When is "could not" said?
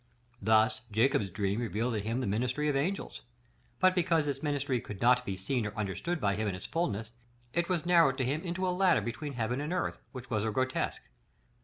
4.81-5.23